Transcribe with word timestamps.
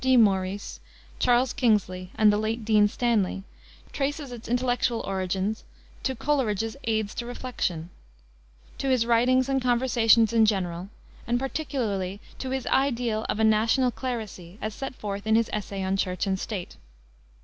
D. 0.03 0.17
Maurice, 0.17 0.79
Charles 1.19 1.53
Kingsley, 1.53 2.09
and 2.15 2.33
the 2.33 2.37
late 2.39 2.65
Dean 2.65 2.87
Stanley, 2.87 3.43
traces 3.93 4.31
its 4.31 4.47
intellectual 4.47 5.01
origin 5.01 5.55
to 6.01 6.15
Coleridge's 6.15 6.75
Aids 6.85 7.13
to 7.13 7.27
Reflection; 7.27 7.91
to 8.79 8.89
his 8.89 9.05
writings 9.05 9.47
and 9.47 9.61
conversations 9.61 10.33
in 10.33 10.47
general, 10.47 10.89
and 11.27 11.37
particularly 11.39 12.19
to 12.39 12.49
his 12.49 12.65
ideal 12.65 13.27
of 13.29 13.39
a 13.39 13.43
national 13.43 13.91
Clerisy, 13.91 14.57
as 14.59 14.73
set 14.73 14.95
forth 14.95 15.27
in 15.27 15.35
his 15.35 15.51
essay 15.53 15.83
on 15.83 15.97
Church 15.97 16.25
and 16.25 16.39
State. 16.39 16.77